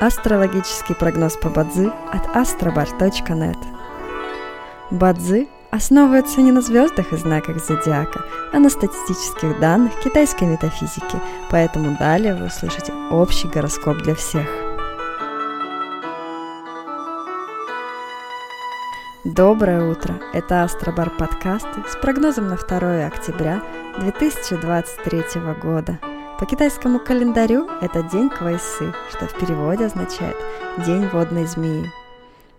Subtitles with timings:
[0.00, 3.56] Астрологический прогноз по Бадзи от astrobar.net
[4.90, 8.20] Бадзи основывается не на звездах и знаках зодиака,
[8.52, 11.18] а на статистических данных китайской метафизики,
[11.50, 14.46] поэтому далее вы услышите общий гороскоп для всех.
[19.24, 20.20] Доброе утро!
[20.34, 23.62] Это Астробар подкасты с прогнозом на 2 октября
[23.98, 25.98] 2023 года–
[26.38, 30.36] по китайскому календарю это день Квайсы, что в переводе означает
[30.84, 31.90] «день водной змеи».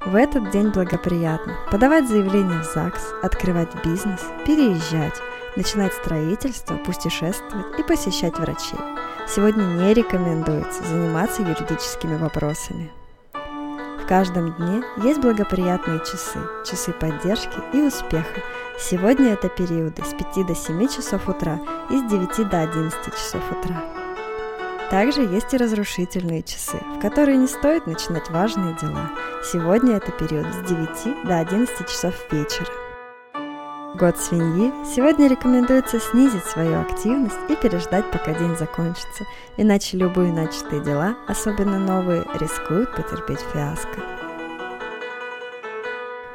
[0.00, 5.20] В этот день благоприятно подавать заявление в ЗАГС, открывать бизнес, переезжать,
[5.56, 8.78] начинать строительство, путешествовать и посещать врачей.
[9.28, 12.90] Сегодня не рекомендуется заниматься юридическими вопросами.
[13.34, 18.40] В каждом дне есть благоприятные часы, часы поддержки и успеха,
[18.80, 21.58] Сегодня это периоды с 5 до 7 часов утра
[21.90, 23.82] и с 9 до 11 часов утра.
[24.88, 29.10] Также есть и разрушительные часы, в которые не стоит начинать важные дела.
[29.44, 32.70] Сегодня это период с 9 до 11 часов вечера.
[33.96, 39.24] Год свиньи сегодня рекомендуется снизить свою активность и переждать, пока день закончится,
[39.56, 44.17] иначе любые начатые дела, особенно новые, рискуют потерпеть фиаско.